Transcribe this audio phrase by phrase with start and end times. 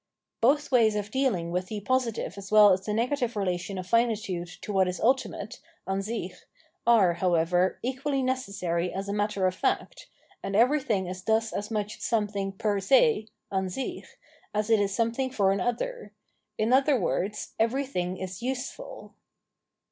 [0.41, 4.59] Both ways of deahng with the positive as well as the negative relation of finitnde
[4.61, 6.37] to what is ultimate {Ansich)
[6.87, 10.07] are, however, equally necessary as a matter of fact,
[10.41, 14.07] and everything is thus as much something per se {an sich)
[14.55, 16.13] as it is something for an other:
[16.57, 19.13] in other words ^ everything is" useful."